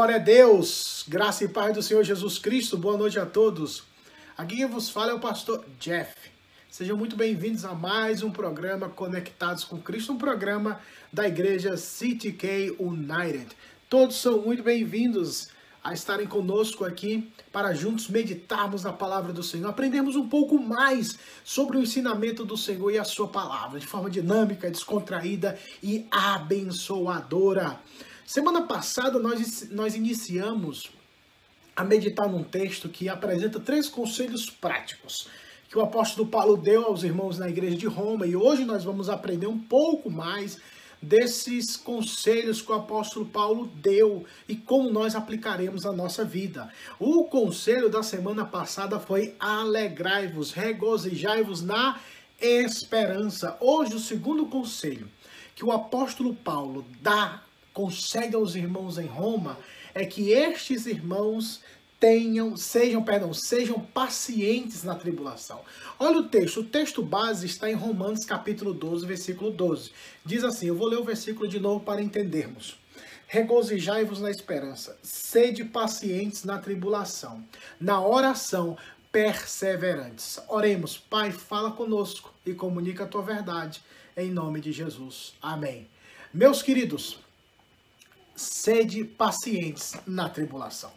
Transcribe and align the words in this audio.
Glória 0.00 0.16
a 0.16 0.18
Deus, 0.18 1.04
graça 1.06 1.44
e 1.44 1.48
paz 1.48 1.74
do 1.74 1.82
Senhor 1.82 2.02
Jesus 2.02 2.38
Cristo, 2.38 2.78
boa 2.78 2.96
noite 2.96 3.18
a 3.18 3.26
todos. 3.26 3.82
Aqui 4.34 4.56
quem 4.56 4.66
vos 4.66 4.88
fala 4.88 5.10
é 5.10 5.14
o 5.14 5.20
pastor 5.20 5.62
Jeff. 5.78 6.14
Sejam 6.70 6.96
muito 6.96 7.16
bem-vindos 7.16 7.66
a 7.66 7.74
mais 7.74 8.22
um 8.22 8.30
programa 8.30 8.88
Conectados 8.88 9.62
com 9.62 9.78
Cristo, 9.78 10.14
um 10.14 10.16
programa 10.16 10.80
da 11.12 11.28
igreja 11.28 11.76
CTK 11.76 12.76
United. 12.78 13.48
Todos 13.90 14.16
são 14.16 14.40
muito 14.40 14.62
bem-vindos 14.62 15.50
a 15.84 15.92
estarem 15.92 16.26
conosco 16.26 16.82
aqui 16.82 17.30
para 17.52 17.74
juntos 17.74 18.08
meditarmos 18.08 18.84
na 18.84 18.94
palavra 18.94 19.34
do 19.34 19.42
Senhor, 19.42 19.68
aprendermos 19.68 20.16
um 20.16 20.26
pouco 20.26 20.58
mais 20.58 21.18
sobre 21.44 21.76
o 21.76 21.82
ensinamento 21.82 22.42
do 22.42 22.56
Senhor 22.56 22.90
e 22.90 22.98
a 22.98 23.04
sua 23.04 23.28
palavra, 23.28 23.78
de 23.78 23.86
forma 23.86 24.08
dinâmica, 24.08 24.70
descontraída 24.70 25.58
e 25.82 26.06
abençoadora. 26.10 27.78
Semana 28.32 28.62
passada 28.62 29.18
nós, 29.18 29.68
nós 29.72 29.96
iniciamos 29.96 30.88
a 31.74 31.82
meditar 31.82 32.28
num 32.28 32.44
texto 32.44 32.88
que 32.88 33.08
apresenta 33.08 33.58
três 33.58 33.88
conselhos 33.88 34.48
práticos 34.48 35.26
que 35.68 35.76
o 35.76 35.80
apóstolo 35.80 36.28
Paulo 36.28 36.56
deu 36.56 36.84
aos 36.84 37.02
irmãos 37.02 37.38
na 37.38 37.48
igreja 37.48 37.76
de 37.76 37.88
Roma 37.88 38.28
e 38.28 38.36
hoje 38.36 38.64
nós 38.64 38.84
vamos 38.84 39.08
aprender 39.08 39.48
um 39.48 39.58
pouco 39.58 40.08
mais 40.08 40.58
desses 41.02 41.76
conselhos 41.76 42.62
que 42.62 42.70
o 42.70 42.76
apóstolo 42.76 43.26
Paulo 43.26 43.66
deu 43.66 44.24
e 44.48 44.54
como 44.54 44.92
nós 44.92 45.16
aplicaremos 45.16 45.82
na 45.82 45.90
nossa 45.90 46.24
vida. 46.24 46.72
O 47.00 47.24
conselho 47.24 47.88
da 47.88 48.04
semana 48.04 48.44
passada 48.44 49.00
foi 49.00 49.34
alegrai-vos, 49.40 50.52
regozijai-vos 50.52 51.62
na 51.62 51.98
esperança. 52.40 53.56
Hoje, 53.60 53.96
o 53.96 53.98
segundo 53.98 54.46
conselho 54.46 55.10
que 55.56 55.64
o 55.64 55.72
apóstolo 55.72 56.32
Paulo 56.32 56.86
dá, 57.02 57.42
concede 57.72 58.34
aos 58.34 58.54
irmãos 58.54 58.98
em 58.98 59.06
Roma, 59.06 59.58
é 59.94 60.04
que 60.04 60.30
estes 60.30 60.86
irmãos 60.86 61.60
tenham, 62.00 62.56
sejam, 62.56 63.02
perdão, 63.02 63.34
sejam 63.34 63.78
pacientes 63.78 64.82
na 64.82 64.94
tribulação. 64.94 65.60
Olha 65.98 66.20
o 66.20 66.28
texto, 66.28 66.60
o 66.60 66.64
texto 66.64 67.02
base 67.02 67.44
está 67.44 67.70
em 67.70 67.74
Romanos 67.74 68.24
capítulo 68.24 68.72
12, 68.72 69.06
versículo 69.06 69.50
12. 69.50 69.92
Diz 70.24 70.42
assim, 70.42 70.68
eu 70.68 70.74
vou 70.74 70.88
ler 70.88 70.98
o 70.98 71.04
versículo 71.04 71.46
de 71.46 71.60
novo 71.60 71.84
para 71.84 72.00
entendermos. 72.00 72.78
Regozijai-vos 73.26 74.20
na 74.20 74.30
esperança, 74.30 74.98
sede 75.02 75.62
pacientes 75.62 76.42
na 76.42 76.58
tribulação, 76.58 77.44
na 77.78 78.00
oração 78.04 78.76
perseverantes. 79.12 80.40
Oremos, 80.48 80.96
Pai, 80.96 81.30
fala 81.30 81.70
conosco 81.70 82.32
e 82.46 82.54
comunica 82.54 83.04
a 83.04 83.06
tua 83.06 83.22
verdade, 83.22 83.82
em 84.16 84.30
nome 84.30 84.60
de 84.60 84.72
Jesus. 84.72 85.34
Amém. 85.40 85.86
Meus 86.32 86.62
queridos, 86.62 87.18
sede 88.40 89.04
pacientes 89.04 89.94
na 90.06 90.28
tribulação. 90.28 90.90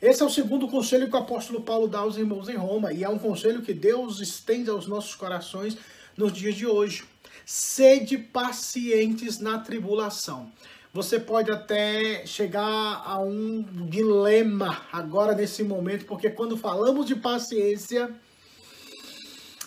Esse 0.00 0.22
é 0.22 0.26
o 0.26 0.30
segundo 0.30 0.66
conselho 0.66 1.08
que 1.08 1.14
o 1.14 1.18
apóstolo 1.18 1.60
Paulo 1.60 1.86
dá 1.86 2.00
aos 2.00 2.16
irmãos 2.16 2.48
em 2.48 2.56
Roma, 2.56 2.92
e 2.92 3.04
é 3.04 3.08
um 3.08 3.18
conselho 3.18 3.62
que 3.62 3.74
Deus 3.74 4.20
estende 4.20 4.70
aos 4.70 4.86
nossos 4.86 5.14
corações 5.14 5.76
nos 6.16 6.32
dias 6.32 6.54
de 6.54 6.66
hoje. 6.66 7.04
Sede 7.44 8.16
pacientes 8.16 9.38
na 9.38 9.58
tribulação. 9.58 10.50
Você 10.94 11.20
pode 11.20 11.50
até 11.50 12.26
chegar 12.26 13.02
a 13.04 13.18
um 13.20 13.62
dilema 13.88 14.82
agora 14.92 15.34
nesse 15.34 15.62
momento, 15.62 16.06
porque 16.06 16.30
quando 16.30 16.56
falamos 16.56 17.06
de 17.06 17.14
paciência, 17.14 18.10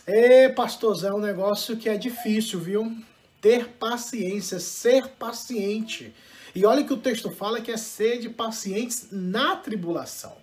é, 0.05 0.49
pastorzão, 0.49 1.11
é 1.11 1.15
um 1.15 1.21
negócio 1.21 1.77
que 1.77 1.87
é 1.87 1.97
difícil, 1.97 2.59
viu? 2.59 2.95
Ter 3.39 3.69
paciência, 3.69 4.59
ser 4.59 5.07
paciente. 5.09 6.13
E 6.55 6.65
olha 6.65 6.85
que 6.85 6.93
o 6.93 6.97
texto 6.97 7.29
fala 7.29 7.59
que 7.59 7.69
é 7.69 7.75
ser 7.75 8.19
de 8.19 8.29
pacientes 8.29 9.09
na 9.11 9.57
tribulação. 9.57 10.33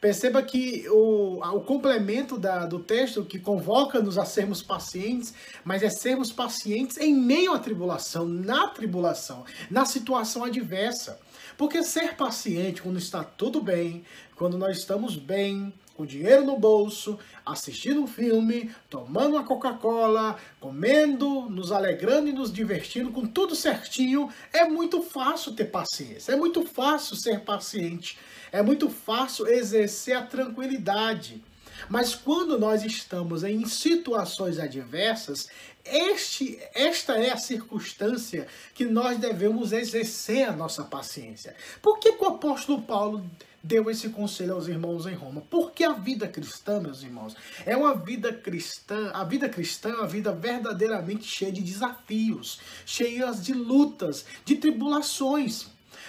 Perceba 0.00 0.42
que 0.42 0.88
o, 0.90 1.40
o 1.40 1.60
complemento 1.62 2.38
da, 2.38 2.66
do 2.66 2.78
texto 2.78 3.24
que 3.24 3.38
convoca-nos 3.38 4.16
a 4.16 4.24
sermos 4.24 4.62
pacientes, 4.62 5.34
mas 5.64 5.82
é 5.82 5.90
sermos 5.90 6.30
pacientes 6.30 6.98
em 6.98 7.12
meio 7.12 7.52
à 7.52 7.58
tribulação, 7.58 8.24
na 8.24 8.68
tribulação, 8.68 9.44
na 9.68 9.84
situação 9.84 10.44
adversa. 10.44 11.18
Porque 11.56 11.82
ser 11.82 12.14
paciente 12.14 12.80
quando 12.80 12.98
está 12.98 13.24
tudo 13.24 13.60
bem, 13.60 14.04
quando 14.36 14.56
nós 14.56 14.78
estamos 14.78 15.16
bem, 15.16 15.72
com 15.98 16.06
dinheiro 16.06 16.44
no 16.44 16.56
bolso, 16.56 17.18
assistindo 17.44 18.00
um 18.00 18.06
filme, 18.06 18.70
tomando 18.88 19.34
uma 19.34 19.42
Coca-Cola, 19.42 20.38
comendo, 20.60 21.50
nos 21.50 21.72
alegrando 21.72 22.28
e 22.28 22.32
nos 22.32 22.52
divertindo 22.52 23.10
com 23.10 23.26
tudo 23.26 23.56
certinho, 23.56 24.30
é 24.52 24.62
muito 24.64 25.02
fácil 25.02 25.56
ter 25.56 25.64
paciência, 25.64 26.30
é 26.30 26.36
muito 26.36 26.64
fácil 26.64 27.16
ser 27.16 27.40
paciente, 27.40 28.16
é 28.52 28.62
muito 28.62 28.88
fácil 28.88 29.48
exercer 29.48 30.16
a 30.16 30.22
tranquilidade. 30.22 31.42
Mas 31.88 32.14
quando 32.14 32.56
nós 32.56 32.84
estamos 32.84 33.42
em 33.42 33.66
situações 33.66 34.60
adversas, 34.60 35.48
este, 35.84 36.60
esta 36.74 37.14
é 37.14 37.32
a 37.32 37.36
circunstância 37.36 38.46
que 38.72 38.84
nós 38.84 39.18
devemos 39.18 39.72
exercer 39.72 40.48
a 40.48 40.52
nossa 40.52 40.84
paciência. 40.84 41.56
Por 41.82 41.98
que, 41.98 42.12
que 42.12 42.22
o 42.22 42.28
apóstolo 42.28 42.82
Paulo 42.82 43.24
deu 43.62 43.90
esse 43.90 44.08
conselho 44.10 44.54
aos 44.54 44.68
irmãos 44.68 45.06
em 45.06 45.14
Roma. 45.14 45.42
Porque 45.50 45.84
a 45.84 45.92
vida 45.92 46.28
cristã, 46.28 46.80
meus 46.80 47.02
irmãos, 47.02 47.34
é 47.66 47.76
uma 47.76 47.94
vida 47.94 48.32
cristã, 48.32 49.10
a 49.12 49.24
vida 49.24 49.48
cristã 49.48 49.90
é 49.90 49.94
uma 49.94 50.06
vida 50.06 50.32
verdadeiramente 50.32 51.24
cheia 51.24 51.52
de 51.52 51.60
desafios, 51.60 52.60
cheia 52.86 53.30
de 53.32 53.52
lutas, 53.52 54.24
de 54.44 54.56
tribulações. 54.56 55.66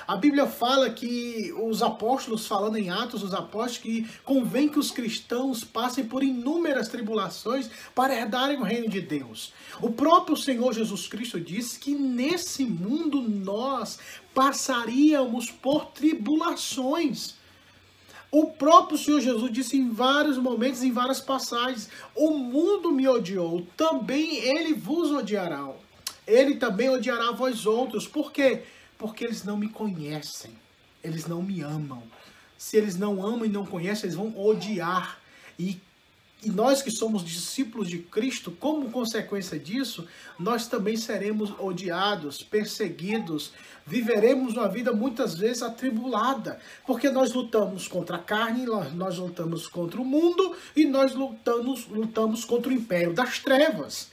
A 0.07 0.15
Bíblia 0.15 0.47
fala 0.47 0.89
que 0.89 1.53
os 1.61 1.83
apóstolos, 1.83 2.47
falando 2.47 2.77
em 2.77 2.89
Atos, 2.89 3.21
os 3.21 3.33
apóstolos, 3.33 3.77
que 3.77 4.09
convém 4.23 4.69
que 4.69 4.79
os 4.79 4.91
cristãos 4.91 5.63
passem 5.63 6.05
por 6.05 6.23
inúmeras 6.23 6.87
tribulações 6.87 7.69
para 7.93 8.15
herdarem 8.15 8.57
o 8.57 8.63
reino 8.63 8.89
de 8.89 9.01
Deus. 9.01 9.53
O 9.81 9.91
próprio 9.91 10.35
Senhor 10.35 10.73
Jesus 10.73 11.07
Cristo 11.07 11.39
disse 11.39 11.77
que 11.77 11.93
nesse 11.93 12.65
mundo 12.65 13.21
nós 13.21 13.99
passaríamos 14.33 15.51
por 15.51 15.87
tribulações. 15.87 17.38
O 18.31 18.47
próprio 18.47 18.97
Senhor 18.97 19.21
Jesus 19.21 19.51
disse 19.51 19.75
em 19.75 19.89
vários 19.89 20.37
momentos, 20.37 20.83
em 20.83 20.91
várias 20.91 21.19
passagens: 21.19 21.89
O 22.15 22.31
mundo 22.31 22.91
me 22.91 23.07
odiou, 23.07 23.65
também 23.75 24.37
ele 24.37 24.73
vos 24.73 25.11
odiará. 25.11 25.67
Ele 26.27 26.55
também 26.55 26.89
odiará 26.89 27.31
vós 27.31 27.65
outros. 27.65 28.07
Por 28.07 28.31
quê? 28.31 28.63
Porque 28.97 29.23
eles 29.23 29.43
não 29.43 29.57
me 29.57 29.67
conhecem, 29.67 30.51
eles 31.03 31.25
não 31.25 31.41
me 31.41 31.61
amam. 31.61 32.03
Se 32.55 32.77
eles 32.77 32.97
não 32.97 33.25
amam 33.25 33.45
e 33.45 33.49
não 33.49 33.65
conhecem, 33.65 34.05
eles 34.05 34.15
vão 34.15 34.37
odiar. 34.37 35.17
E 35.57 35.79
e 36.41 36.49
nós 36.49 36.81
que 36.81 36.89
somos 36.89 37.23
discípulos 37.23 37.89
de 37.89 37.99
Cristo, 37.99 38.49
como 38.51 38.89
consequência 38.91 39.59
disso, 39.59 40.07
nós 40.39 40.67
também 40.67 40.95
seremos 40.95 41.53
odiados, 41.59 42.41
perseguidos, 42.41 43.51
viveremos 43.85 44.53
uma 44.53 44.69
vida 44.69 44.93
muitas 44.93 45.35
vezes 45.35 45.61
atribulada, 45.61 46.57
porque 46.87 47.09
nós 47.09 47.33
lutamos 47.33 47.89
contra 47.89 48.15
a 48.15 48.19
carne, 48.19 48.65
nós 48.95 49.17
lutamos 49.17 49.67
contra 49.67 49.99
o 49.99 50.05
mundo 50.05 50.55
e 50.73 50.85
nós 50.85 51.13
lutamos, 51.13 51.87
lutamos 51.87 52.45
contra 52.45 52.71
o 52.71 52.73
império 52.75 53.13
das 53.13 53.39
trevas. 53.39 54.07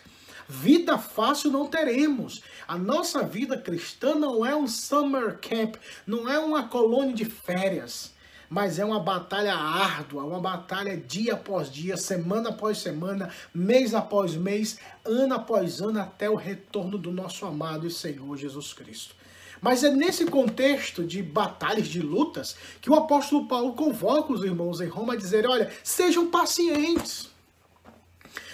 Vida 0.49 0.99
fácil 0.99 1.51
não 1.53 1.69
teremos. 1.69 2.43
A 2.67 2.77
nossa 2.77 3.23
vida 3.23 3.57
cristã 3.57 4.17
não 4.17 4.45
é 4.45 4.55
um 4.55 4.67
summer 4.67 5.39
camp, 5.39 5.77
não 6.05 6.29
é 6.29 6.41
uma 6.41 6.65
colônia 6.67 7.15
de 7.15 7.25
férias 7.25 8.16
mas 8.49 8.79
é 8.79 8.85
uma 8.85 9.01
batalha 9.01 9.55
árdua, 9.55 10.25
uma 10.25 10.41
batalha 10.41 10.97
dia 10.97 11.35
após 11.35 11.71
dia, 11.71 11.97
semana 11.97 12.51
após 12.51 12.79
semana, 12.79 13.31
mês 13.55 13.95
após 13.95 14.35
mês, 14.35 14.79
ano 15.05 15.35
após 15.35 15.81
ano, 15.81 16.01
até 16.01 16.29
o 16.31 16.35
retorno 16.35 16.99
do 16.99 17.11
nosso 17.11 17.45
amado 17.45 17.87
e 17.87 17.91
Senhor 17.91 18.37
Jesus 18.37 18.73
Cristo. 18.73 19.15
Mas 19.61 19.83
é 19.83 19.91
nesse 19.91 20.27
contexto 20.27 21.03
de 21.05 21.23
batalhas, 21.23 21.89
de 21.89 22.01
lutas, 22.01 22.57
que 22.81 22.91
o 22.91 22.95
apóstolo 22.95 23.49
Paulo 23.49 23.73
convoca 23.73 24.33
os 24.33 24.45
irmãos 24.45 24.81
em 24.81 24.89
Roma 24.89 25.15
a 25.15 25.17
dizer: 25.17 25.47
olha, 25.47 25.71
sejam 25.83 26.31
pacientes. 26.31 27.31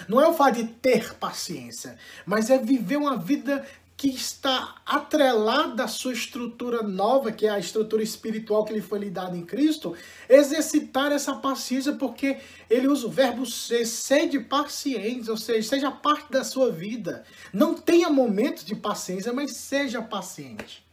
Não 0.08 0.20
é 0.20 0.26
o 0.26 0.32
fato 0.32 0.56
de 0.56 0.64
ter 0.64 1.14
paciência, 1.14 1.96
mas 2.26 2.50
é 2.50 2.58
viver 2.58 2.96
uma 2.96 3.16
vida 3.16 3.64
que 4.02 4.08
está 4.08 4.82
atrelada 4.84 5.84
à 5.84 5.86
sua 5.86 6.12
estrutura 6.12 6.82
nova, 6.82 7.30
que 7.30 7.46
é 7.46 7.50
a 7.50 7.58
estrutura 7.60 8.02
espiritual 8.02 8.64
que 8.64 8.72
lhe 8.72 8.80
foi 8.80 8.98
lhe 8.98 9.08
dada 9.08 9.36
em 9.36 9.46
Cristo, 9.46 9.94
exercitar 10.28 11.12
essa 11.12 11.36
paciência, 11.36 11.92
porque 11.92 12.38
ele 12.68 12.88
usa 12.88 13.06
o 13.06 13.10
verbo 13.10 13.46
ser, 13.46 13.86
sede 13.86 14.40
pacientes, 14.40 15.28
ou 15.28 15.36
seja, 15.36 15.68
seja 15.68 15.92
parte 15.92 16.32
da 16.32 16.42
sua 16.42 16.72
vida. 16.72 17.22
Não 17.52 17.74
tenha 17.74 18.10
momentos 18.10 18.64
de 18.64 18.74
paciência, 18.74 19.32
mas 19.32 19.52
seja 19.52 20.02
paciente. 20.02 20.84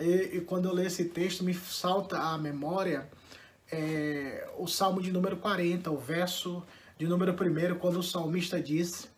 E, 0.00 0.38
e 0.38 0.40
quando 0.40 0.70
eu 0.70 0.72
leio 0.72 0.86
esse 0.86 1.04
texto, 1.04 1.44
me 1.44 1.52
salta 1.52 2.18
à 2.18 2.38
memória 2.38 3.10
é, 3.70 4.48
o 4.56 4.66
Salmo 4.66 5.02
de 5.02 5.12
número 5.12 5.36
40, 5.36 5.90
o 5.90 5.98
verso 5.98 6.62
de 6.96 7.06
número 7.06 7.32
1, 7.32 7.78
quando 7.78 7.98
o 7.98 8.02
salmista 8.02 8.58
diz 8.58 9.11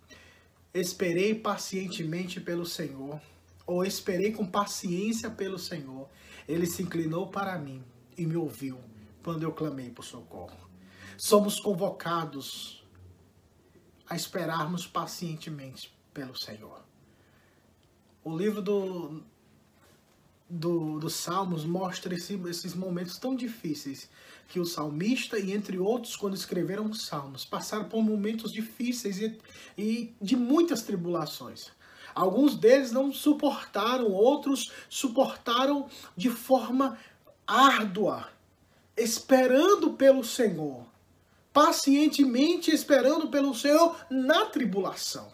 Esperei 0.75 1.35
pacientemente 1.35 2.41
pelo 2.41 2.67
Senhor. 2.67 3.21
ou 3.67 3.83
esperei 3.85 4.31
com 4.33 4.45
paciência 4.45 5.31
pelo 5.31 5.59
Senhor. 5.59 6.09
Ele 6.47 6.67
se 6.67 6.83
inclinou 6.83 7.29
para 7.29 7.59
mim 7.59 7.83
e 8.17 8.27
me 8.27 8.37
ouviu 8.37 8.79
quando 9.23 9.43
eu 9.43 9.53
clamei 9.53 9.91
por 9.91 10.05
socorro. 10.05 10.59
Somos 11.17 11.59
convocados 11.59 12.85
a 14.07 14.15
esperarmos 14.15 14.87
pacientemente 14.87 15.97
pelo 16.13 16.37
Senhor. 16.37 16.85
O 18.23 18.37
livro 18.37 18.61
do, 18.61 19.23
do, 20.49 20.99
dos 20.99 21.15
Salmos 21.15 21.65
mostra 21.65 22.15
esse, 22.15 22.35
esses 22.49 22.75
momentos 22.75 23.19
tão 23.19 23.35
difíceis 23.35 24.09
que 24.49 24.61
o 24.61 24.65
salmista 24.65 25.39
e 25.39 25.53
entre 25.53 25.79
outros, 25.79 26.17
quando 26.17 26.35
escreveram 26.35 26.87
os 26.87 27.07
Salmos, 27.07 27.45
passaram 27.45 27.89
por 27.89 28.03
momentos 28.03 28.53
difíceis 28.53 29.19
e, 29.19 29.39
e 29.77 30.15
de 30.21 30.37
muitas 30.37 30.83
tribulações. 30.83 31.73
Alguns 32.15 32.57
deles 32.57 32.93
não 32.93 33.13
suportaram, 33.13 34.13
outros 34.13 34.71
suportaram 34.89 35.89
de 36.17 36.31
forma 36.31 36.99
árdua, 37.47 38.29
esperando 38.97 39.95
pelo 39.95 40.23
Senhor, 40.23 40.87
pacientemente 41.53 42.71
esperando 42.71 43.29
pelo 43.29 43.55
Senhor 43.55 43.97
na 44.11 44.47
tribulação. 44.47 45.33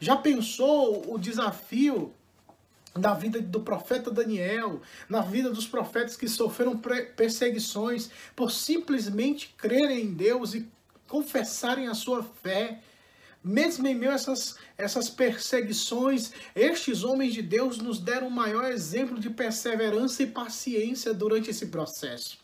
Já 0.00 0.16
pensou 0.16 1.14
o 1.14 1.18
desafio 1.18 2.12
na 2.94 3.14
vida 3.14 3.40
do 3.40 3.60
profeta 3.60 4.10
Daniel, 4.10 4.80
na 5.08 5.20
vida 5.20 5.50
dos 5.50 5.66
profetas 5.66 6.16
que 6.16 6.28
sofreram 6.28 6.80
perseguições 7.16 8.10
por 8.36 8.50
simplesmente 8.50 9.54
crerem 9.56 10.04
em 10.04 10.12
Deus 10.12 10.54
e 10.54 10.68
confessarem 11.08 11.88
a 11.88 11.94
sua 11.94 12.22
fé? 12.22 12.80
Mesmo 13.44 13.88
em 13.88 13.94
meio 13.94 14.12
a 14.12 14.14
essas, 14.14 14.56
essas 14.78 15.10
perseguições, 15.10 16.32
estes 16.54 17.02
homens 17.02 17.34
de 17.34 17.42
Deus 17.42 17.78
nos 17.78 17.98
deram 17.98 18.28
o 18.28 18.30
maior 18.30 18.70
exemplo 18.70 19.18
de 19.18 19.28
perseverança 19.30 20.22
e 20.22 20.28
paciência 20.28 21.12
durante 21.12 21.50
esse 21.50 21.66
processo. 21.66 22.38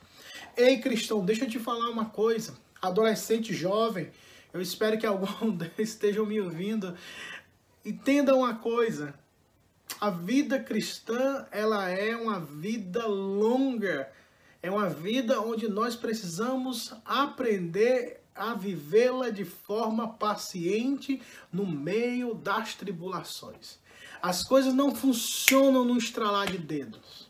Ei, 0.56 0.80
cristão, 0.80 1.24
deixa 1.24 1.44
eu 1.44 1.48
te 1.48 1.58
falar 1.60 1.88
uma 1.88 2.06
coisa. 2.06 2.58
Adolescente 2.82 3.54
jovem, 3.54 4.10
eu 4.52 4.60
espero 4.60 4.98
que 4.98 5.06
algum 5.06 5.56
estejam 5.78 6.26
me 6.26 6.40
ouvindo. 6.40 6.96
Entenda 7.84 8.34
uma 8.34 8.56
coisa. 8.56 9.14
A 10.00 10.10
vida 10.10 10.60
cristã, 10.60 11.46
ela 11.50 11.88
é 11.88 12.14
uma 12.14 12.38
vida 12.38 13.06
longa. 13.06 14.10
É 14.62 14.70
uma 14.70 14.88
vida 14.88 15.40
onde 15.40 15.68
nós 15.68 15.96
precisamos 15.96 16.92
aprender 17.04 18.20
a 18.34 18.54
vivê-la 18.54 19.30
de 19.30 19.44
forma 19.44 20.08
paciente 20.08 21.20
no 21.52 21.66
meio 21.66 22.34
das 22.34 22.74
tribulações. 22.74 23.78
As 24.22 24.44
coisas 24.44 24.72
não 24.72 24.94
funcionam 24.94 25.84
no 25.84 25.96
estralar 25.96 26.50
de 26.50 26.58
dedos. 26.58 27.28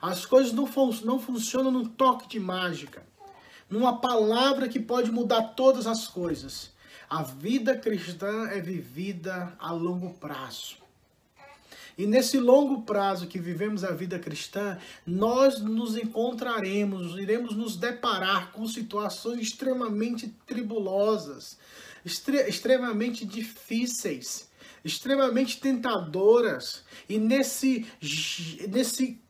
As 0.00 0.24
coisas 0.26 0.52
não, 0.52 0.66
fun 0.66 0.90
não 1.04 1.18
funcionam 1.18 1.70
num 1.70 1.84
toque 1.84 2.28
de 2.28 2.38
mágica, 2.38 3.04
numa 3.70 4.00
palavra 4.00 4.68
que 4.68 4.78
pode 4.78 5.10
mudar 5.10 5.54
todas 5.54 5.86
as 5.86 6.06
coisas. 6.06 6.72
A 7.08 7.22
vida 7.22 7.76
cristã 7.76 8.48
é 8.48 8.60
vivida 8.60 9.56
a 9.58 9.72
longo 9.72 10.14
prazo. 10.14 10.83
E 11.96 12.06
nesse 12.06 12.38
longo 12.38 12.82
prazo 12.82 13.26
que 13.26 13.38
vivemos 13.38 13.84
a 13.84 13.92
vida 13.92 14.18
cristã, 14.18 14.78
nós 15.06 15.60
nos 15.60 15.96
encontraremos, 15.96 17.18
iremos 17.18 17.56
nos 17.56 17.76
deparar 17.76 18.52
com 18.52 18.66
situações 18.66 19.40
extremamente 19.40 20.28
tribulosas, 20.46 21.56
extre 22.04 22.38
extremamente 22.48 23.24
difíceis, 23.24 24.50
extremamente 24.84 25.60
tentadoras. 25.60 26.84
E 27.08 27.18
nesse, 27.18 27.86
nesse 28.68 29.23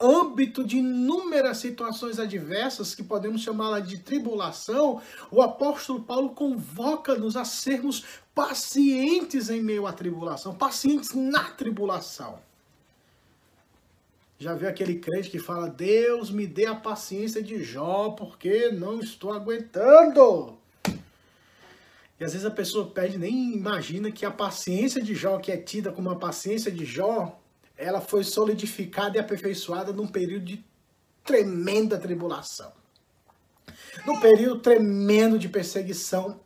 âmbito 0.00 0.64
de 0.64 0.78
inúmeras 0.78 1.58
situações 1.58 2.18
adversas, 2.18 2.94
que 2.94 3.02
podemos 3.02 3.42
chamá-la 3.42 3.80
de 3.80 3.98
tribulação, 3.98 5.02
o 5.30 5.42
apóstolo 5.42 6.00
Paulo 6.00 6.30
convoca-nos 6.30 7.36
a 7.36 7.44
sermos 7.44 8.04
pacientes 8.34 9.50
em 9.50 9.62
meio 9.62 9.86
à 9.86 9.92
tribulação, 9.92 10.54
pacientes 10.54 11.12
na 11.12 11.44
tribulação. 11.44 12.38
Já 14.38 14.54
viu 14.54 14.70
aquele 14.70 14.98
crente 14.98 15.28
que 15.28 15.38
fala: 15.38 15.68
Deus 15.68 16.30
me 16.30 16.46
dê 16.46 16.64
a 16.64 16.74
paciência 16.74 17.42
de 17.42 17.62
Jó, 17.62 18.10
porque 18.10 18.70
não 18.70 19.00
estou 19.00 19.32
aguentando. 19.32 20.58
E 22.18 22.24
às 22.24 22.32
vezes 22.32 22.46
a 22.46 22.50
pessoa 22.50 22.86
pede, 22.86 23.16
nem 23.18 23.54
imagina 23.54 24.10
que 24.10 24.26
a 24.26 24.30
paciência 24.30 25.02
de 25.02 25.14
Jó, 25.14 25.38
que 25.38 25.50
é 25.50 25.56
tida 25.56 25.90
como 25.90 26.10
a 26.10 26.16
paciência 26.16 26.70
de 26.70 26.84
Jó, 26.84 27.39
ela 27.80 28.00
foi 28.00 28.22
solidificada 28.22 29.16
e 29.16 29.20
aperfeiçoada 29.20 29.92
num 29.92 30.06
período 30.06 30.44
de 30.44 30.64
tremenda 31.24 31.98
tribulação. 31.98 32.70
Num 34.06 34.20
período 34.20 34.60
tremendo 34.60 35.38
de 35.38 35.48
perseguição 35.48 36.40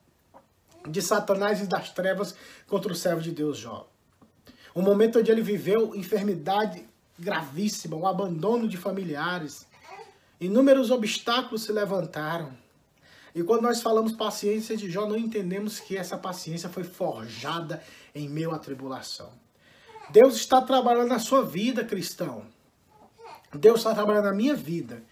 de 0.89 1.03
Satanás 1.03 1.61
e 1.61 1.67
das 1.67 1.91
trevas 1.91 2.35
contra 2.69 2.93
o 2.93 2.95
servo 2.95 3.21
de 3.21 3.33
Deus 3.33 3.59
Jó. 3.59 3.89
Um 4.77 4.83
momento 4.83 5.19
onde 5.19 5.31
ele 5.31 5.43
viveu 5.43 5.95
enfermidade 5.95 6.87
gravíssima, 7.19 7.97
um 7.97 8.07
abandono 8.07 8.69
de 8.69 8.77
familiares. 8.77 9.67
Inúmeros 10.41 10.91
obstáculos 10.91 11.65
se 11.65 11.73
levantaram. 11.73 12.57
E 13.35 13.43
quando 13.43 13.63
nós 13.63 13.83
falamos 13.83 14.13
paciência 14.13 14.77
de 14.77 14.89
Jó, 14.89 15.07
não 15.07 15.17
entendemos 15.17 15.81
que 15.81 15.97
essa 15.97 16.17
paciência 16.17 16.69
foi 16.69 16.85
forjada 16.85 17.83
em 18.15 18.29
meio 18.29 18.53
à 18.53 18.59
tribulação. 18.59 19.44
Deus 20.11 20.37
está 20.37 20.61
trabalhando 20.61 21.09
na 21.09 21.19
sua 21.19 21.45
vida, 21.45 21.85
cristão. 21.85 22.45
Deus 23.53 23.81
está 23.81 23.95
trabalhando 23.95 24.27
na 24.27 24.35
minha 24.35 24.55
vida. 24.55 25.03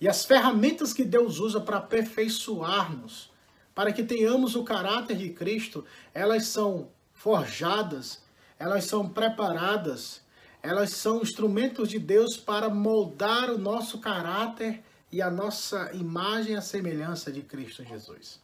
E 0.00 0.08
as 0.08 0.24
ferramentas 0.24 0.92
que 0.92 1.04
Deus 1.04 1.38
usa 1.38 1.60
para 1.60 1.76
aperfeiçoar-nos, 1.76 3.30
para 3.74 3.92
que 3.92 4.02
tenhamos 4.02 4.56
o 4.56 4.64
caráter 4.64 5.16
de 5.16 5.30
Cristo, 5.30 5.84
elas 6.14 6.46
são 6.46 6.88
forjadas, 7.12 8.22
elas 8.58 8.84
são 8.84 9.08
preparadas, 9.08 10.22
elas 10.62 10.90
são 10.90 11.22
instrumentos 11.22 11.88
de 11.88 11.98
Deus 11.98 12.36
para 12.36 12.68
moldar 12.68 13.50
o 13.50 13.58
nosso 13.58 13.98
caráter 13.98 14.82
e 15.12 15.20
a 15.20 15.30
nossa 15.30 15.90
imagem 15.94 16.56
à 16.56 16.62
semelhança 16.62 17.30
de 17.30 17.42
Cristo 17.42 17.84
Jesus. 17.84 18.40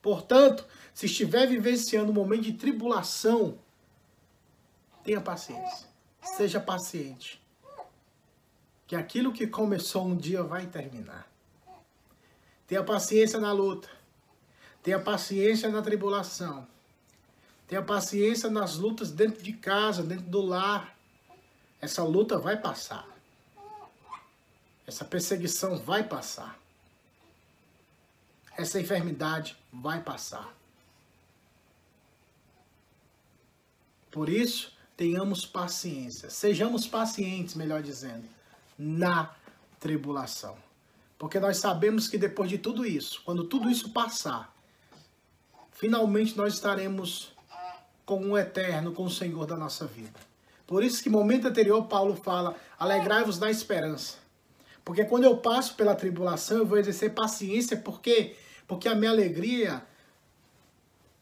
Portanto, 0.00 0.64
se 0.94 1.06
estiver 1.06 1.46
vivenciando 1.46 2.10
um 2.10 2.14
momento 2.14 2.42
de 2.42 2.52
tribulação, 2.52 3.58
Tenha 5.08 5.22
paciência. 5.22 5.88
Seja 6.20 6.60
paciente. 6.60 7.42
Que 8.86 8.94
aquilo 8.94 9.32
que 9.32 9.46
começou 9.46 10.06
um 10.06 10.14
dia 10.14 10.42
vai 10.42 10.66
terminar. 10.66 11.26
Tenha 12.66 12.84
paciência 12.84 13.40
na 13.40 13.50
luta. 13.50 13.88
Tenha 14.82 15.00
paciência 15.00 15.70
na 15.70 15.80
tribulação. 15.80 16.68
Tenha 17.66 17.82
paciência 17.82 18.50
nas 18.50 18.76
lutas 18.76 19.10
dentro 19.10 19.42
de 19.42 19.54
casa, 19.54 20.02
dentro 20.02 20.26
do 20.26 20.42
lar. 20.42 20.94
Essa 21.80 22.04
luta 22.04 22.38
vai 22.38 22.58
passar. 22.58 23.08
Essa 24.86 25.06
perseguição 25.06 25.78
vai 25.78 26.04
passar. 26.04 26.60
Essa 28.58 28.78
enfermidade 28.78 29.56
vai 29.72 30.02
passar. 30.02 30.54
Por 34.10 34.28
isso, 34.28 34.76
tenhamos 34.98 35.46
paciência, 35.46 36.28
sejamos 36.28 36.84
pacientes, 36.88 37.54
melhor 37.54 37.80
dizendo, 37.80 38.24
na 38.76 39.32
tribulação. 39.78 40.56
Porque 41.16 41.38
nós 41.38 41.58
sabemos 41.58 42.08
que 42.08 42.18
depois 42.18 42.50
de 42.50 42.58
tudo 42.58 42.84
isso, 42.84 43.22
quando 43.24 43.44
tudo 43.44 43.70
isso 43.70 43.90
passar, 43.90 44.52
finalmente 45.70 46.36
nós 46.36 46.54
estaremos 46.54 47.32
com 48.04 48.32
o 48.32 48.36
eterno, 48.36 48.90
com 48.90 49.04
o 49.04 49.10
Senhor 49.10 49.46
da 49.46 49.56
nossa 49.56 49.86
vida. 49.86 50.18
Por 50.66 50.82
isso 50.82 51.00
que 51.00 51.08
no 51.08 51.18
momento 51.18 51.46
anterior 51.46 51.84
Paulo 51.84 52.16
fala: 52.16 52.56
"Alegrai-vos 52.76 53.38
na 53.38 53.52
esperança". 53.52 54.16
Porque 54.84 55.04
quando 55.04 55.24
eu 55.24 55.36
passo 55.36 55.76
pela 55.76 55.94
tribulação, 55.94 56.58
eu 56.58 56.66
vou 56.66 56.76
exercer 56.76 57.14
paciência, 57.14 57.76
porque 57.76 58.34
porque 58.66 58.88
a 58.88 58.96
minha 58.96 59.12
alegria 59.12 59.82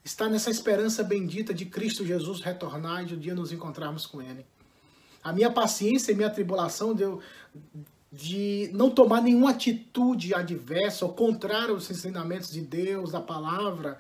está 0.07 0.29
nessa 0.29 0.51
esperança 0.51 1.03
bendita 1.03 1.53
de 1.53 1.67
Cristo 1.67 2.07
Jesus 2.07 2.41
retornar 2.41 3.03
e 3.03 3.07
de 3.07 3.15
um 3.17 3.19
dia 3.19 3.35
nos 3.35 3.51
encontrarmos 3.51 4.07
com 4.07 4.23
Ele. 4.23 4.47
A 5.23 5.33
minha 5.33 5.51
paciência 5.51 6.13
e 6.13 6.15
minha 6.15 6.31
tribulação 6.31 6.95
de, 6.95 7.03
de 8.13 8.71
não 8.73 8.89
tomar 8.89 9.21
nenhuma 9.21 9.51
atitude 9.51 10.33
adversa 10.33 11.05
ou 11.05 11.13
contrária 11.13 11.71
aos 11.71 11.91
ensinamentos 11.91 12.53
de 12.53 12.61
Deus, 12.61 13.11
da 13.11 13.21
palavra, 13.21 13.99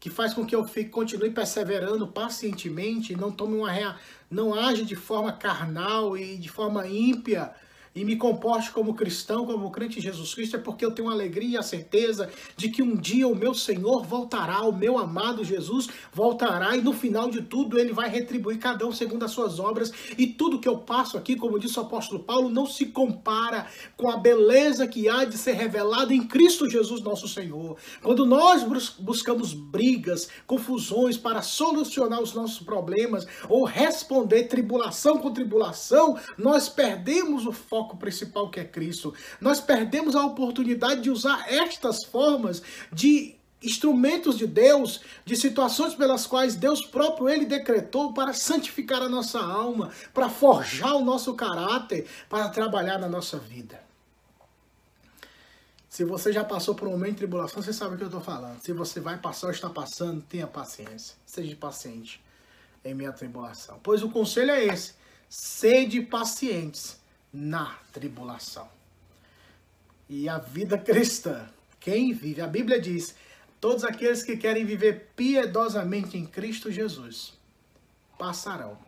que 0.00 0.10
faz 0.10 0.34
com 0.34 0.44
que 0.44 0.54
eu 0.54 0.66
fique, 0.66 0.90
continue 0.90 1.30
perseverando 1.30 2.08
pacientemente, 2.08 3.14
não 3.14 3.30
tome 3.30 3.56
uma 3.56 3.70
rea, 3.70 3.94
não 4.28 4.52
age 4.52 4.84
de 4.84 4.96
forma 4.96 5.32
carnal 5.32 6.18
e 6.18 6.36
de 6.36 6.48
forma 6.48 6.88
ímpia 6.88 7.52
e 7.96 8.04
me 8.04 8.14
comporte 8.14 8.70
como 8.70 8.94
cristão, 8.94 9.46
como 9.46 9.70
crente 9.70 9.98
em 9.98 10.02
Jesus 10.02 10.34
Cristo, 10.34 10.56
é 10.56 10.60
porque 10.60 10.84
eu 10.84 10.90
tenho 10.90 11.08
a 11.08 11.12
alegria 11.12 11.54
e 11.54 11.56
a 11.56 11.62
certeza 11.62 12.28
de 12.54 12.68
que 12.68 12.82
um 12.82 12.94
dia 12.94 13.26
o 13.26 13.34
meu 13.34 13.54
Senhor 13.54 14.04
voltará, 14.04 14.60
o 14.68 14.72
meu 14.72 14.98
amado 14.98 15.42
Jesus 15.42 15.88
voltará 16.12 16.76
e 16.76 16.82
no 16.82 16.92
final 16.92 17.30
de 17.30 17.40
tudo 17.40 17.78
ele 17.78 17.94
vai 17.94 18.10
retribuir 18.10 18.58
cada 18.58 18.86
um 18.86 18.92
segundo 18.92 19.24
as 19.24 19.30
suas 19.30 19.58
obras 19.58 19.90
e 20.18 20.26
tudo 20.26 20.60
que 20.60 20.68
eu 20.68 20.76
passo 20.76 21.16
aqui, 21.16 21.36
como 21.36 21.58
disse 21.58 21.78
o 21.78 21.82
apóstolo 21.82 22.22
Paulo, 22.22 22.50
não 22.50 22.66
se 22.66 22.84
compara 22.84 23.66
com 23.96 24.10
a 24.10 24.18
beleza 24.18 24.86
que 24.86 25.08
há 25.08 25.24
de 25.24 25.38
ser 25.38 25.52
revelada 25.52 26.12
em 26.12 26.26
Cristo 26.26 26.68
Jesus 26.68 27.00
nosso 27.00 27.26
Senhor. 27.26 27.78
Quando 28.02 28.26
nós 28.26 28.62
buscamos 28.98 29.54
brigas, 29.54 30.28
confusões 30.46 31.16
para 31.16 31.40
solucionar 31.40 32.20
os 32.20 32.34
nossos 32.34 32.62
problemas 32.62 33.26
ou 33.48 33.64
responder 33.64 34.44
tribulação 34.44 35.16
com 35.16 35.32
tribulação, 35.32 36.18
nós 36.36 36.68
perdemos 36.68 37.46
o 37.46 37.52
foco 37.52 37.85
foco 37.86 37.96
principal 37.96 38.50
que 38.50 38.58
é 38.58 38.64
Cristo. 38.64 39.14
Nós 39.40 39.60
perdemos 39.60 40.16
a 40.16 40.24
oportunidade 40.24 41.02
de 41.02 41.10
usar 41.10 41.46
estas 41.48 42.04
formas 42.04 42.62
de 42.92 43.36
instrumentos 43.62 44.36
de 44.36 44.46
Deus, 44.46 45.00
de 45.24 45.36
situações 45.36 45.94
pelas 45.94 46.26
quais 46.26 46.56
Deus 46.56 46.84
próprio 46.84 47.28
ele 47.28 47.46
decretou 47.46 48.12
para 48.12 48.32
santificar 48.32 49.00
a 49.00 49.08
nossa 49.08 49.40
alma, 49.40 49.90
para 50.12 50.28
forjar 50.28 50.96
o 50.96 51.04
nosso 51.04 51.34
caráter, 51.34 52.06
para 52.28 52.48
trabalhar 52.48 52.98
na 52.98 53.08
nossa 53.08 53.38
vida. 53.38 53.80
Se 55.88 56.04
você 56.04 56.30
já 56.30 56.44
passou 56.44 56.74
por 56.74 56.86
um 56.88 56.90
momento 56.90 57.12
de 57.12 57.18
tribulação, 57.18 57.62
você 57.62 57.72
sabe 57.72 57.94
o 57.94 57.96
que 57.96 58.02
eu 58.02 58.08
estou 58.08 58.20
falando. 58.20 58.60
Se 58.60 58.72
você 58.72 59.00
vai 59.00 59.16
passar 59.16 59.46
ou 59.46 59.52
está 59.52 59.70
passando, 59.70 60.20
tenha 60.20 60.46
paciência. 60.46 61.16
Seja 61.24 61.56
paciente 61.56 62.22
em 62.84 62.92
minha 62.92 63.12
tribulação. 63.12 63.80
Pois 63.82 64.02
o 64.02 64.10
conselho 64.10 64.50
é 64.50 64.62
esse: 64.66 64.92
sede 65.30 66.02
pacientes 66.02 66.98
na 67.36 67.78
tribulação. 67.92 68.66
E 70.08 70.26
a 70.26 70.38
vida 70.38 70.78
cristã, 70.78 71.46
quem 71.78 72.14
vive, 72.14 72.40
a 72.40 72.46
Bíblia 72.46 72.80
diz, 72.80 73.14
todos 73.60 73.84
aqueles 73.84 74.22
que 74.22 74.38
querem 74.38 74.64
viver 74.64 75.10
piedosamente 75.14 76.16
em 76.16 76.24
Cristo 76.24 76.72
Jesus 76.72 77.34
passarão 78.18 78.78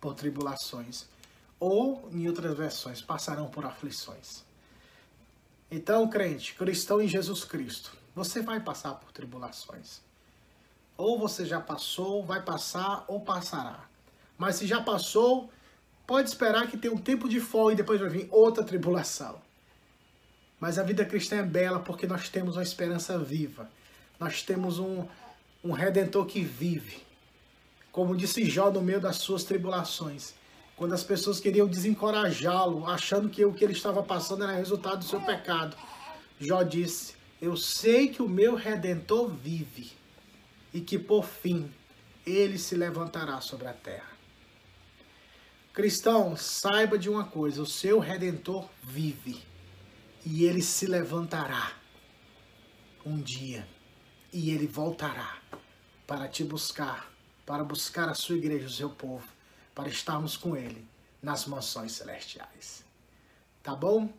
por 0.00 0.14
tribulações, 0.14 1.04
ou, 1.58 2.08
em 2.10 2.26
outras 2.26 2.56
versões, 2.56 3.02
passarão 3.02 3.48
por 3.48 3.66
aflições. 3.66 4.42
Então, 5.70 6.08
crente, 6.08 6.54
cristão 6.54 7.02
em 7.02 7.06
Jesus 7.06 7.44
Cristo, 7.44 7.94
você 8.14 8.40
vai 8.40 8.60
passar 8.60 8.94
por 8.94 9.12
tribulações. 9.12 10.00
Ou 10.96 11.18
você 11.18 11.44
já 11.44 11.60
passou, 11.60 12.24
vai 12.24 12.42
passar 12.42 13.04
ou 13.08 13.20
passará. 13.20 13.84
Mas 14.38 14.56
se 14.56 14.66
já 14.66 14.82
passou, 14.82 15.50
pode 16.10 16.28
esperar 16.28 16.66
que 16.66 16.76
tenha 16.76 16.92
um 16.92 16.98
tempo 16.98 17.28
de 17.28 17.38
folga 17.38 17.74
e 17.74 17.76
depois 17.76 18.00
vai 18.00 18.10
vir 18.10 18.26
outra 18.32 18.64
tribulação. 18.64 19.40
Mas 20.58 20.76
a 20.76 20.82
vida 20.82 21.04
cristã 21.04 21.36
é 21.36 21.42
bela 21.44 21.78
porque 21.78 22.04
nós 22.04 22.28
temos 22.28 22.56
uma 22.56 22.64
esperança 22.64 23.16
viva. 23.16 23.70
Nós 24.18 24.42
temos 24.42 24.80
um, 24.80 25.06
um 25.62 25.70
redentor 25.70 26.26
que 26.26 26.42
vive. 26.42 27.00
Como 27.92 28.16
disse 28.16 28.44
Jó 28.50 28.72
no 28.72 28.82
meio 28.82 29.00
das 29.00 29.18
suas 29.18 29.44
tribulações. 29.44 30.34
Quando 30.76 30.94
as 30.94 31.04
pessoas 31.04 31.38
queriam 31.38 31.68
desencorajá-lo, 31.68 32.88
achando 32.88 33.28
que 33.28 33.44
o 33.44 33.52
que 33.52 33.62
ele 33.62 33.72
estava 33.72 34.02
passando 34.02 34.42
era 34.42 34.52
resultado 34.52 34.98
do 34.98 35.04
seu 35.04 35.20
pecado. 35.20 35.76
Jó 36.40 36.64
disse: 36.64 37.14
Eu 37.40 37.56
sei 37.56 38.08
que 38.08 38.20
o 38.20 38.28
meu 38.28 38.56
redentor 38.56 39.28
vive 39.28 39.92
e 40.74 40.80
que 40.80 40.98
por 40.98 41.24
fim 41.24 41.70
ele 42.26 42.58
se 42.58 42.74
levantará 42.74 43.40
sobre 43.40 43.68
a 43.68 43.72
terra. 43.72 44.09
Cristão, 45.72 46.36
saiba 46.36 46.98
de 46.98 47.08
uma 47.08 47.24
coisa: 47.24 47.62
o 47.62 47.66
seu 47.66 47.98
redentor 47.98 48.68
vive 48.82 49.42
e 50.24 50.44
ele 50.44 50.62
se 50.62 50.86
levantará 50.86 51.72
um 53.04 53.20
dia 53.20 53.66
e 54.32 54.50
ele 54.50 54.66
voltará 54.66 55.38
para 56.06 56.28
te 56.28 56.44
buscar, 56.44 57.10
para 57.46 57.64
buscar 57.64 58.08
a 58.08 58.14
sua 58.14 58.36
igreja, 58.36 58.66
o 58.66 58.70
seu 58.70 58.90
povo, 58.90 59.26
para 59.74 59.88
estarmos 59.88 60.36
com 60.36 60.56
ele 60.56 60.86
nas 61.22 61.46
mansões 61.46 61.92
celestiais. 61.92 62.84
Tá 63.62 63.74
bom? 63.74 64.12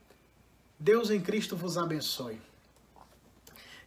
Deus 0.79 1.11
em 1.11 1.21
Cristo 1.21 1.55
vos 1.55 1.77
abençoe. 1.77 2.41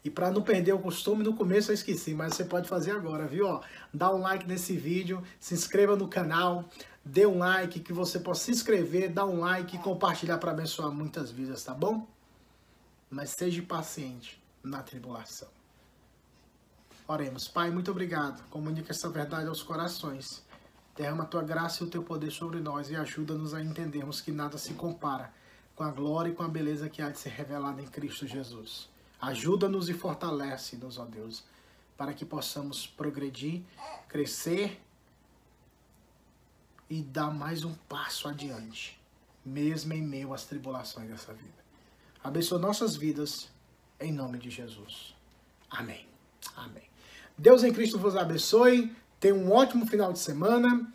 E 0.04 0.10
para 0.10 0.30
não 0.30 0.42
perder 0.42 0.74
o 0.74 0.78
costume, 0.78 1.24
no 1.24 1.34
começo 1.34 1.70
eu 1.70 1.74
esqueci, 1.74 2.12
mas 2.12 2.34
você 2.34 2.44
pode 2.44 2.68
fazer 2.68 2.90
agora, 2.90 3.26
viu? 3.26 3.46
Ó, 3.46 3.62
dá 3.92 4.14
um 4.14 4.20
like 4.20 4.46
nesse 4.46 4.76
vídeo, 4.76 5.22
se 5.40 5.54
inscreva 5.54 5.96
no 5.96 6.06
canal, 6.06 6.68
dê 7.02 7.26
um 7.26 7.38
like, 7.38 7.80
que 7.80 7.92
você 7.92 8.20
possa 8.20 8.44
se 8.44 8.50
inscrever, 8.50 9.10
dar 9.10 9.24
um 9.24 9.40
like 9.40 9.76
e 9.76 9.78
compartilhar 9.78 10.36
para 10.36 10.50
abençoar 10.50 10.92
muitas 10.92 11.30
vidas, 11.30 11.64
tá 11.64 11.72
bom? 11.72 12.06
Mas 13.08 13.30
seja 13.30 13.62
paciente 13.62 14.42
na 14.62 14.82
tribulação. 14.82 15.48
Oremos. 17.08 17.48
Pai, 17.48 17.70
muito 17.70 17.90
obrigado. 17.90 18.46
Comunica 18.50 18.92
essa 18.92 19.08
verdade 19.08 19.48
aos 19.48 19.62
corações. 19.62 20.44
Derrama 20.96 21.24
a 21.24 21.26
tua 21.26 21.42
graça 21.42 21.82
e 21.82 21.86
o 21.86 21.90
teu 21.90 22.02
poder 22.02 22.30
sobre 22.30 22.60
nós 22.60 22.90
e 22.90 22.96
ajuda-nos 22.96 23.54
a 23.54 23.62
entendermos 23.62 24.20
que 24.20 24.30
nada 24.30 24.58
se 24.58 24.74
compara 24.74 25.32
com 25.74 25.82
a 25.82 25.90
glória 25.90 26.30
e 26.30 26.34
com 26.34 26.42
a 26.42 26.48
beleza 26.48 26.88
que 26.88 27.02
há 27.02 27.10
de 27.10 27.18
ser 27.18 27.30
revelada 27.30 27.82
em 27.82 27.86
Cristo 27.86 28.26
Jesus. 28.26 28.93
Ajuda-nos 29.24 29.88
e 29.88 29.94
fortalece-nos, 29.94 30.98
ó 30.98 31.04
Deus, 31.06 31.44
para 31.96 32.12
que 32.12 32.24
possamos 32.26 32.86
progredir, 32.86 33.62
crescer 34.06 34.80
e 36.90 37.02
dar 37.02 37.30
mais 37.30 37.64
um 37.64 37.72
passo 37.88 38.28
adiante, 38.28 39.00
mesmo 39.44 39.94
em 39.94 40.02
meio 40.02 40.34
às 40.34 40.44
tribulações 40.44 41.08
dessa 41.08 41.32
vida. 41.32 41.64
Abençoa 42.22 42.58
nossas 42.58 42.96
vidas, 42.96 43.48
em 43.98 44.12
nome 44.12 44.38
de 44.38 44.50
Jesus. 44.50 45.14
Amém. 45.70 46.06
Amém. 46.54 46.84
Deus 47.36 47.64
em 47.64 47.72
Cristo 47.72 47.98
vos 47.98 48.16
abençoe. 48.16 48.94
Tenha 49.18 49.34
um 49.34 49.50
ótimo 49.50 49.86
final 49.86 50.12
de 50.12 50.18
semana. 50.18 50.92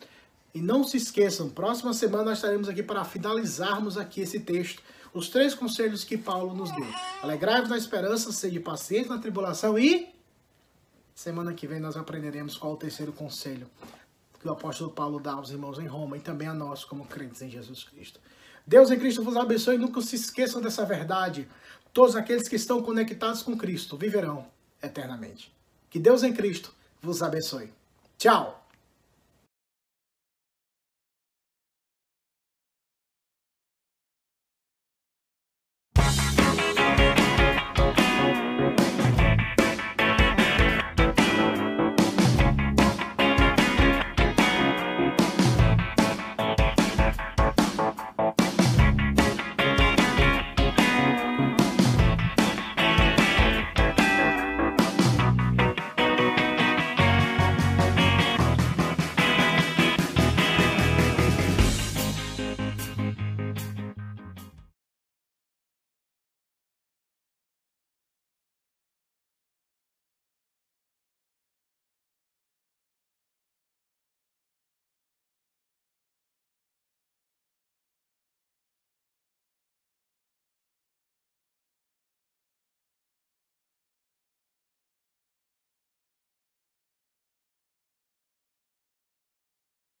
E 0.54 0.60
não 0.60 0.84
se 0.84 0.96
esqueçam, 0.96 1.48
próxima 1.48 1.92
semana 1.92 2.24
nós 2.24 2.38
estaremos 2.38 2.68
aqui 2.68 2.82
para 2.82 3.04
finalizarmos 3.04 3.96
aqui 3.96 4.20
esse 4.20 4.40
texto. 4.40 4.82
Os 5.12 5.28
três 5.28 5.54
conselhos 5.54 6.04
que 6.04 6.16
Paulo 6.16 6.54
nos 6.54 6.70
deu. 6.70 6.86
Alegrai-vos 7.22 7.68
na 7.68 7.76
esperança, 7.76 8.32
sede 8.32 8.60
paciente 8.60 9.08
na 9.08 9.18
tribulação 9.18 9.78
e... 9.78 10.08
Semana 11.14 11.52
que 11.52 11.66
vem 11.66 11.80
nós 11.80 11.96
aprenderemos 11.96 12.56
qual 12.56 12.72
o 12.72 12.76
terceiro 12.76 13.12
conselho 13.12 13.66
que 14.40 14.48
o 14.48 14.52
apóstolo 14.52 14.90
Paulo 14.90 15.20
dá 15.20 15.32
aos 15.32 15.50
irmãos 15.50 15.78
em 15.78 15.86
Roma 15.86 16.16
e 16.16 16.20
também 16.20 16.48
a 16.48 16.54
nós 16.54 16.82
como 16.84 17.04
crentes 17.04 17.42
em 17.42 17.50
Jesus 17.50 17.84
Cristo. 17.84 18.18
Deus 18.66 18.90
em 18.90 18.98
Cristo 18.98 19.22
vos 19.22 19.36
abençoe 19.36 19.74
e 19.74 19.78
nunca 19.78 20.00
se 20.00 20.16
esqueçam 20.16 20.62
dessa 20.62 20.84
verdade. 20.84 21.46
Todos 21.92 22.16
aqueles 22.16 22.48
que 22.48 22.56
estão 22.56 22.82
conectados 22.82 23.42
com 23.42 23.56
Cristo 23.56 23.96
viverão 23.96 24.46
eternamente. 24.82 25.52
Que 25.90 25.98
Deus 25.98 26.22
em 26.22 26.32
Cristo 26.32 26.72
vos 27.02 27.22
abençoe. 27.22 27.70
Tchau! 28.16 28.59